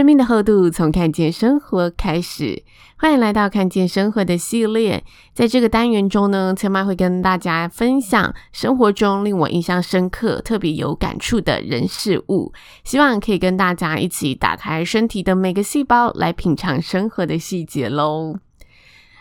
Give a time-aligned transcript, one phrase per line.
[0.00, 2.62] 生命的厚度从看见生活开始，
[2.96, 5.04] 欢迎来到看见生活的系列。
[5.34, 12.50] 在这个单元中呢，千嫚会跟大家分享生活中令我印象深刻、特别有感触的人事物，
[12.82, 18.38] 希望可以跟大家一起打开身体的每个细胞，来品尝生活的细节喽。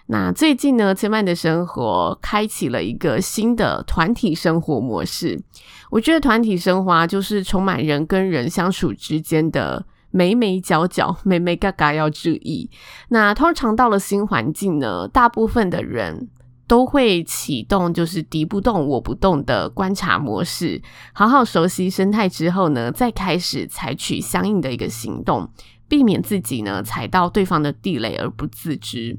[0.06, 5.44] 那最近呢，千嫚的生活开启了一个新的团体生活模式。
[5.90, 9.86] 我觉得团体生活，就是充满人跟人相处之间的。
[10.12, 12.70] 眉眉角角，眉眉嘎嘎要注意。
[13.10, 16.30] 那通常到了新环境呢，大部分的人
[16.68, 20.82] 都会启动就是敌不动我不动的观察模式，
[21.14, 25.50] 好好熟悉生态之后呢，再开始采取相应的一个行动，
[25.88, 29.18] 避免自己呢踩到对方的地雷而不自知。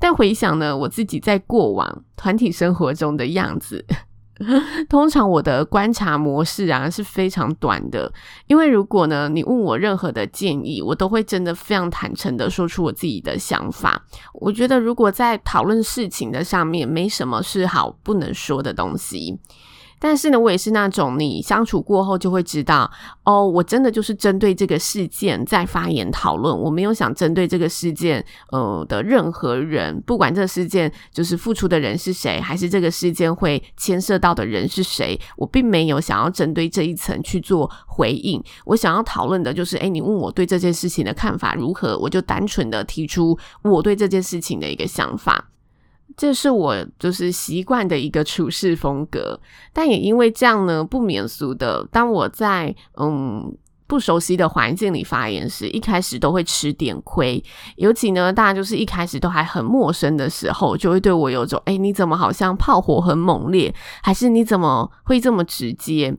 [0.00, 3.84] 但回想呢，我自己在过往团体生活中的样子。
[4.88, 8.12] 通常我的观察模式啊是非常短的，
[8.46, 14.04] 因为如果呢你问我任何的建议，我都会真的非常坦诚的说出我自己的想法。
[14.34, 19.38] 我觉得如果在讨论事情的上面，没什么是好不能说的东西。
[19.98, 22.90] 但是呢，我也是那种你相处过后就会知道，
[23.24, 38.42] 哦，我真的就是针对这个事件在发言讨论，我没有想针对这个事件呃的任何人，不管这个事件就是付出的人是谁，还是这个事件会牵涉到的人是谁，我并没有想要针对这一层去做回应。
[38.64, 45.50] 我想要讨论的就是，诶，你问我对这件事情的看法如何，我就单纯的提出我对这件事情的一个想法。
[46.16, 49.40] 这是我就是习惯的一个处事风格，
[49.72, 57.42] 但也因为这样呢，不免俗的，当我在嗯不熟悉的环境里发言时，一开始都会吃点亏。
[57.76, 66.14] 尤其呢，大家就是一开始都还很陌生的时候，就会对我有种，哎，你怎么好像炮火很猛烈，还是你怎么会这么直接？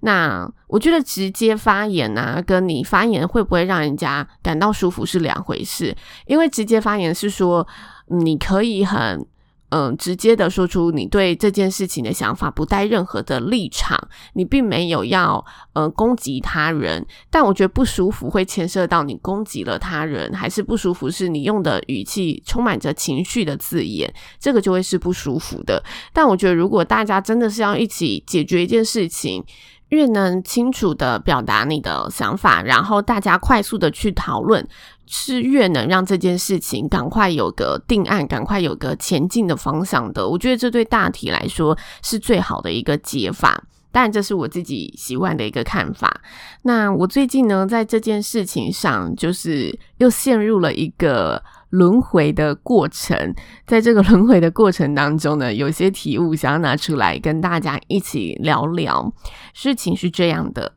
[0.00, 5.96] 那我觉得直接发言啊，跟你发言会不会让人家感到舒服是两回事。
[6.26, 7.66] 因为直接发言是说，
[8.10, 9.26] 你可以很
[9.70, 17.06] 嗯直接的说出你对这件事情的想法，不带任何的立场，你并没有要嗯攻击他人。
[17.30, 24.10] 但我觉得不舒服会牵涉到你攻击了他人，还是不舒服是你用的语气充满着情绪的字眼，
[24.40, 25.84] 这个就会是不舒服的。
[26.14, 29.44] 但我觉得如果大家真的是要一起解决一件事情，
[29.88, 34.66] 越能清楚的表达你的想法，然后大家快速的去讨论，
[35.06, 40.28] 是越能让这件事情赶快有个定案，赶快有个前进的方向的。
[40.28, 43.62] 我觉得这对大体来说是最好的一个解法。
[43.90, 46.20] 当然，这是我自己习惯的一个看法。
[46.62, 51.42] 那我最近呢，在这件事情上，就是又陷入了一个。
[51.70, 53.34] 轮回的过程，
[53.66, 59.12] 在这个轮回的过程当中呢，有些体悟想要拿出来跟大家一起聊聊。
[59.52, 60.74] 事情是这样的，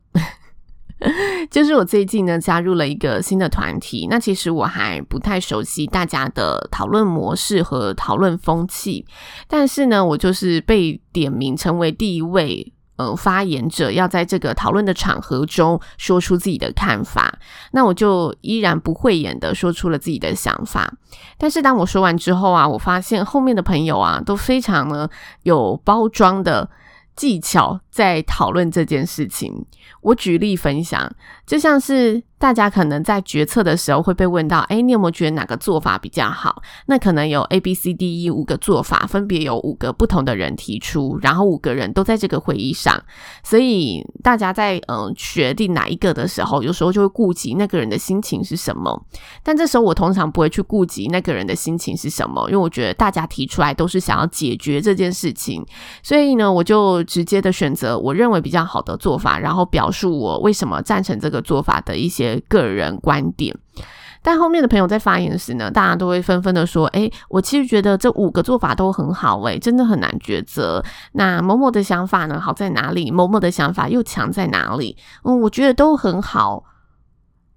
[1.50, 9.06] 就是我最近呢加入了一个新的团体，那其实我还不太熟悉大家的讨论模式和讨论风气，
[9.48, 12.74] 但是呢，我就是被点名成为第一位。
[13.02, 17.40] 呃，发言者要在这个讨论的场合中说出自己的看法，
[17.72, 20.94] 那我就依然不讳言的说出了自己的想法。
[21.38, 25.10] 但是当我说完之后啊，我发现后面的朋友啊都非常呢
[25.44, 26.70] 有包装的
[27.16, 29.54] 技巧在讨论这件事情。
[30.02, 31.14] 我举例分享，
[31.46, 32.24] 就像是。
[32.42, 43.00] 大家可能在决策的时候会被问到：“诶，你有没有觉得哪个做法比较好？”那可能有 A、B、C、D、E 五个做法，分别有五个不同的人提出，然后五个人都在这个会议上，
[43.44, 49.06] 所以大家在嗯、决定哪一个的时候，有时候就会顾及那个人的心情是什么。
[49.44, 55.64] 但这时候我通常不会去顾及那个人的心情是什么，因为我觉得大家提出来都是想要解决这件事情，
[56.02, 62.42] 所以呢，我就直接的选择我认为比较好的做法，然后表述我为什么赞成这个做法的一些。
[62.48, 63.56] 个人观点，
[64.22, 70.84] 但后面的朋友在发言时呢，大家都会纷纷的说：“诶，我其实觉得这五个做法都很好，诶，真的很难抉择。
[71.14, 73.10] 那某某的想法呢，好在哪里？
[73.10, 74.98] 某某的想法又强在哪里？
[75.24, 76.66] 嗯，我觉得都很好。”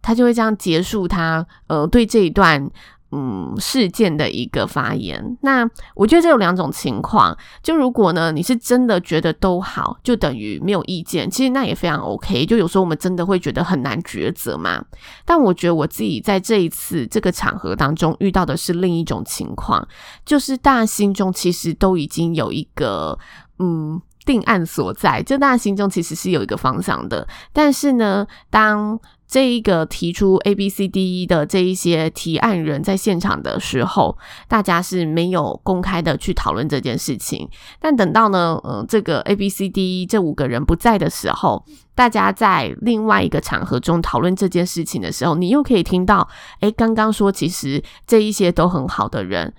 [0.00, 2.70] 他就会这样结束他呃对这一段
[3.16, 5.64] 嗯，事件的一个发言，那
[5.94, 7.36] 我觉得这有两种情况。
[7.62, 12.44] 就如果呢，你是真的觉得都好，就等于没有意见，其实那也非常 OK。
[12.44, 14.84] 就有时候我们真的会觉得很难抉择嘛。
[15.24, 19.86] 但我觉得我自己在这一次这个场合当中遇到的是另一种情况，
[20.26, 23.16] 就是大家心中其实都已经有一个
[23.60, 27.28] 嗯定案所在，就大家心中其实是有一个方向的。
[27.52, 34.16] 但是呢，当这一个提出 A、B、C、D、E 的这一些提案人在现场的时候，
[34.46, 37.48] 大家是没有公开的去讨论这件事情。
[37.80, 46.28] 但等到呢，呃，这个 A、B、C、D、E 这五个人不在的时候，大家在另外一个场合中讨论这件事情的时候，你又可以听到，
[46.60, 49.52] 诶，刚刚说其实这一些都很好的人，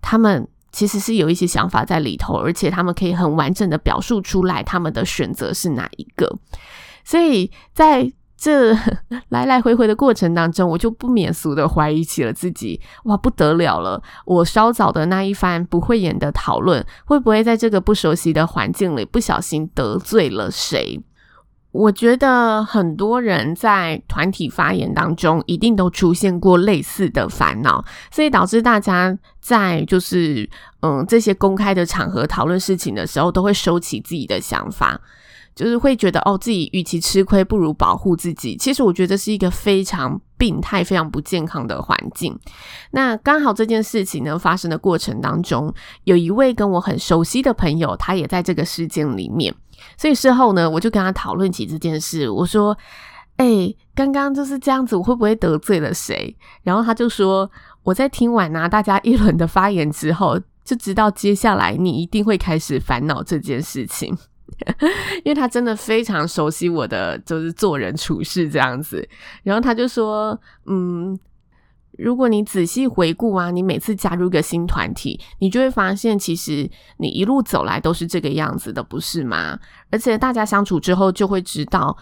[0.00, 6.38] 他们其实是有一些想法在里头，而且他们可以很完整的表述出来他们的选择是哪一个。
[7.02, 8.72] 所以在这
[9.28, 12.80] 来来回回的过程当中，我就不免俗的怀疑起了自己。
[13.04, 14.02] 哇，不得了了！
[14.24, 20.98] 我稍早的那一番不会演的讨论，会不会在这个不熟悉的环境里不小心得罪了谁？
[21.72, 30.48] 我觉得很多人在团体发言当中，一定都出现过类似的烦恼，所以导致大家在就是
[30.80, 34.98] 嗯这些公开的场合讨论事情的时候，都会收起自己的想法。
[35.60, 38.56] 就是会觉得哦，自己与其吃亏，不如保护自己。
[38.56, 42.34] 其实我觉得是一个非常病态、非常不健康的环境。
[42.92, 45.70] 那刚好这件事情呢发生的过程当中，
[46.04, 49.54] 有一位跟我很熟悉的朋友，他也在这个事件里面。
[49.98, 52.30] 所以事后呢，我就跟他讨论起这件事。
[52.30, 52.74] 我说
[53.36, 56.34] ：“哎，刚刚就是这样子，我会不会得罪了谁？”
[56.64, 57.50] 然后他就说
[57.84, 64.16] ：“我在听完啊大家一轮的发言之后，就知道接下来你一定会开始烦恼这件事情。”
[65.24, 69.08] 因为他真的非常熟悉我的，就是做人处事这样子。
[69.42, 71.18] 然后他就说：“嗯，
[71.98, 79.58] 如果你仔细回顾啊，你每次加入一个新团体，你就会发现，其实你一路走来都是这个样子的，不是吗？
[79.90, 81.96] 而且大家相处之后，就会知道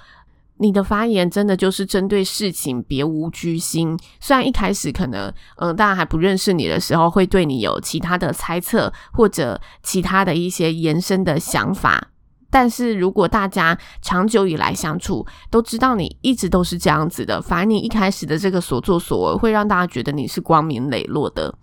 [0.58, 3.96] 你的发言真的就是针对事情，别无居心。
[4.20, 12.08] 虽然一开始可能，嗯，大家还不认识你的时候，会对你有其他的猜测，或者其他的一些延伸的想法。”
[12.50, 21.54] 但是如果大家长久以来相处，都知道你一直都是这样子的，反而你一开始的这个所作所为，会让大家觉得你是光明磊落的。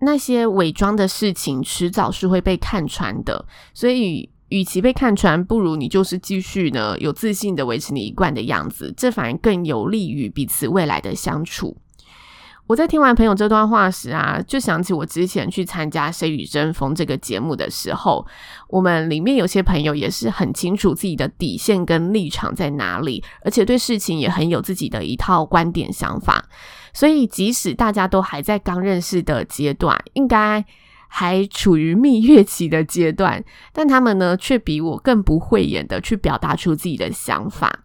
[0.00, 3.44] 那些伪装的事情，迟早是会被看穿的。
[3.74, 11.76] 所以，与其被看穿，不如你就是继续呢，有自信的维持你一贯的样子，这反而更有利于彼此未来的相处。
[12.70, 18.24] 我在听完朋友这段话时啊，就想起我之前去参加《谁与争锋》这个节目的时候，
[18.68, 26.44] 我们里面有些朋友也是很清楚自己的底线跟立场在哪里，而且对事情也很有自己的一套观点想法。
[26.94, 30.64] 所以，即使大家都还在刚认识的阶段，应该
[31.08, 37.80] 还处于蜜月期的阶段，但他们呢，却比我更不讳言的去表达出自己的想法。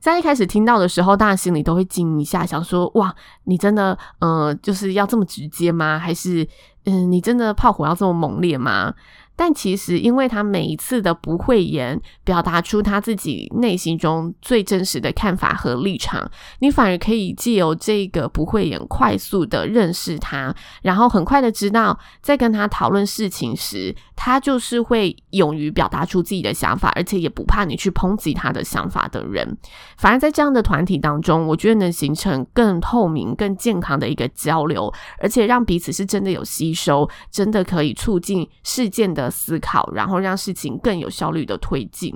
[0.00, 3.14] 在一开始听到的时候，大家心里都会惊一下，想说：“哇，
[3.44, 5.98] 你真的，呃，就是要这么直接吗？
[5.98, 6.46] 还是，
[6.88, 8.94] 嗯、你真的炮火要这么猛烈吗？”
[9.40, 20.52] 但其实，因为他每一次的不会言，表达出他自己内心中最真实的看法和立场，你反而可以借由这个不会言，快速的认识他，
[20.82, 29.56] 然后很快的知道，在跟他讨论事情时，他就是会勇于表达出自己的想法，而且也不怕你去抨击他的想法的人。
[29.98, 39.32] 反而在这样的团体当中，我觉得能形成更透明、更健康的一个交流，而且让彼此是真的有吸收，真的可以促进事件的。
[39.38, 42.12] 思考，然后让事情更有效率的推进。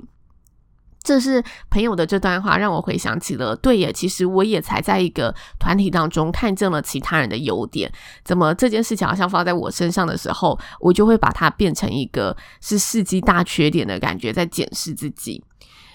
[1.01, 7.89] 这是朋友的这段话，让我回想起了，对耶，其实我也才在一个团体当中看见了其他人的优点，
[8.25, 15.43] 怎么这件事情好像放在我身上的时候，我就会把它变成一个是世纪大缺点的感觉，在检视自己。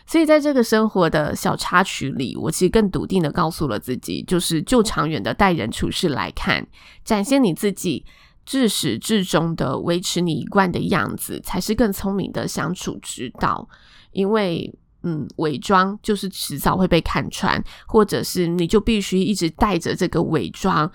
[0.06, 6.66] 所以在这个生活的小插曲里，我其实更笃定的告诉了自己，就是就长远的待人处事来看，
[7.04, 8.04] 展现你自己。
[8.48, 13.68] 自始至终的维持你一贯的样子，才是更聪明的相处之道。
[14.12, 20.90] 因为，嗯，伪装就是迟早会被看穿，或者是你就必须一直带着这个伪装，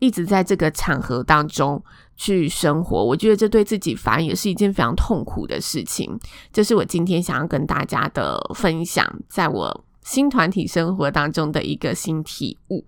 [0.00, 1.82] 一直在这个场合当中
[2.14, 3.02] 去生活。
[3.02, 6.14] 我觉得这对自己反而也是一件非常痛苦的事情。
[6.52, 12.84] 这是我今天想要跟大家的分享，在我新团体生活当中的一个新体悟。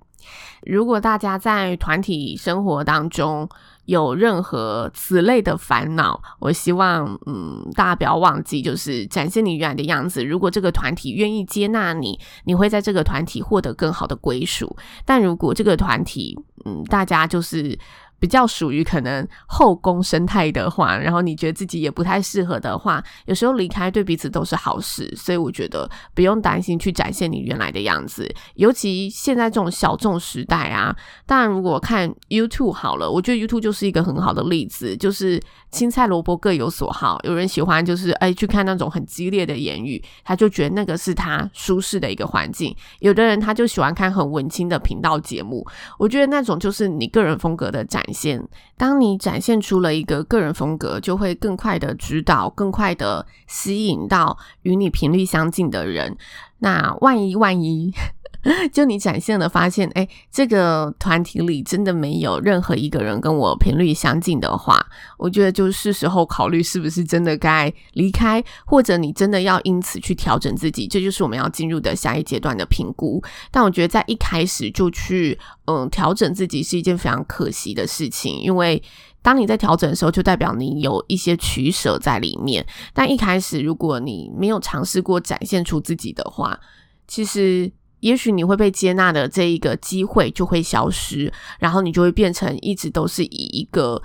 [0.66, 3.48] 如果大家在团体生活当中，
[3.90, 10.24] 有任何此类的烦恼，我希望，嗯，大家不要忘记，就是展现你原来的样子。
[10.24, 14.76] 如果这个团体愿意接纳你，你会在这个团体获得更好的归属。
[15.04, 17.76] 但如果这个团体，嗯，大家就是。
[18.20, 28.30] 比较属于可能后宫生态的话，然后你觉得自己也不太适合的话，有时候离开对彼此都是好事，所以我觉得不用担心去展现你原来的样子。
[28.54, 30.94] 尤其现在这种小众时代啊，
[31.26, 37.18] 当然如果看 YouTube 好了，我觉得 YouTube 就是一个很好的例子，就是青菜萝卜各有所好。
[37.22, 45.66] 有人喜欢就是哎去看那种很激烈的言语，他就觉得那个是他舒适的一个环境；有的人他就喜欢看很文青的频道节目，
[45.98, 56.16] 我觉得那种就是你个人风格的展现，当你展现出了一个个人风格，就会更快的指导，更快的吸引到与你频率相近的人。
[56.58, 57.92] 那万一万一，
[58.72, 64.78] 就你展现了，发现哎，这个团体里真的没有任何一个人跟我频率相近的话，
[65.18, 73.22] 我觉得就是时候考虑是不是真的该离开，或者你真的要因此去调整自己，这就是我们要进入的下一阶段的评估。
[73.50, 78.82] 但我觉得在一开始就去嗯调整自己是一件非常可惜的事情，因为
[79.20, 82.66] 当你在调整的时候，就代表你有一些取舍在里面。
[82.94, 86.58] 但一开始如果你没有尝试过展现出自己的话，
[87.06, 87.70] 其实。
[88.00, 94.02] 也许你会被接纳的这一个机会就会消失，然后你就会变成一直都是以一个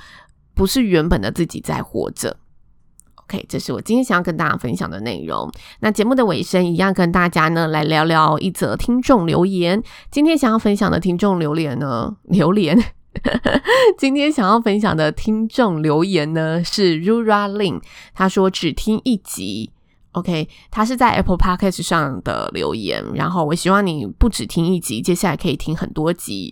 [0.54, 2.38] 不是原本的自己在活着。
[3.16, 5.52] OK，这是我今天想要跟大家分享的内容。
[5.80, 9.82] 那节目的尾声一样，跟大家呢来聊聊一则听众留言。
[10.12, 12.78] 今天想要分享的听众留言呢， 留言。
[13.98, 17.82] 今天想要分享的听众留言呢是 Rura Lin，
[18.14, 19.72] 他说只听一集。
[20.16, 26.50] OK，他是在 Apple Podcast 上的留言，然后我希望你不只听一集，接下来可以听很多集。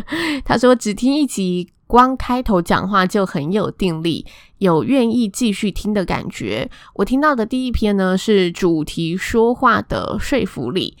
[0.44, 4.26] 他说只听一集，光开头讲话就很有定力，
[4.58, 6.70] 有愿意继续听的感觉。
[6.96, 10.98] 我听到的第一篇呢是主题说话的说服力，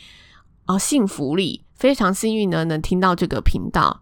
[0.66, 4.00] 哦，幸福力，非常幸运呢能听到这个频道。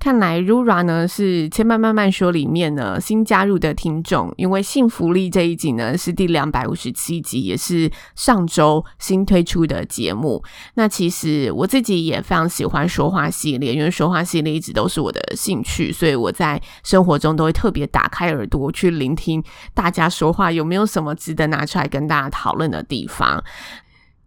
[0.00, 10.42] 看来 Rura 呢是千嫚慢慢说里面呢新加入的听众，因为幸福力这一集呢是第两百五十七集，也是上周新推出的节目。
[10.74, 23.44] 那其实我自己也非常喜欢说话系列，因为说话系列一直都是我的兴趣，所以我在生活中都会特别打开耳朵去聆听大家说话，有没有什么值得拿出来跟大家讨论的地方。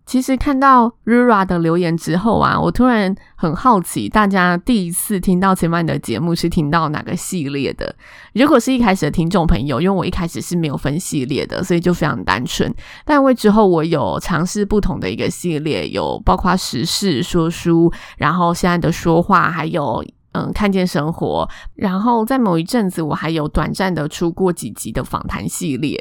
[0.06, 7.96] 其实看到 Rura 的留言之后啊，我突然很好奇，大家第一次听到千嫚的节目是听到哪个系列的？
[8.34, 12.74] 如果是一开始的听众朋友，因为我一开始是没有分系列的，所以就非常单纯。
[13.06, 25.98] 但为之后我有尝试不同的一个系列，有包括时事说书，然后现在的说话，还有嗯看见生活，然后在某一阵子我还有短暂的出过几集的访谈系列。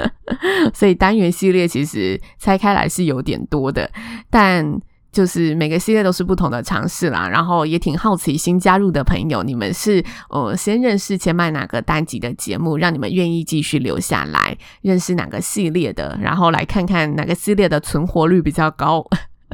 [0.74, 3.90] 所以单元系列其实拆开来是有点多的，
[4.30, 4.80] 但
[5.12, 7.28] 就是每个系列都是不同的尝试啦。
[7.28, 19.04] 然后也挺好奇新加入的朋友，你们是呃先认识千嫚哪个单集的节目，让你们愿意继续留下来认识哪个系列的，然后来看看哪个系列的存活率比较高，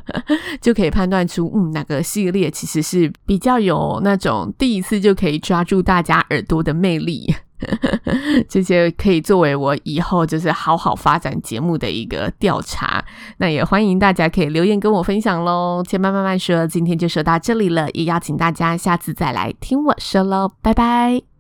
[0.61, 7.35] 就可以判断出嗯哪个系列其实是比较有那种第一次就可以抓住大家耳朵的魅力。
[8.49, 13.05] 这些可以作为我以后就是好好发展节目的一个调查，
[13.39, 15.83] 那也欢迎大家可以留言跟我分享喽。
[15.87, 21.36] 且慢慢慢说，今天就说到这里了，也邀请大家下次再来听我说喽，拜拜。